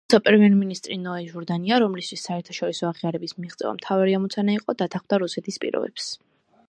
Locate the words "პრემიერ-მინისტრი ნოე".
0.27-1.27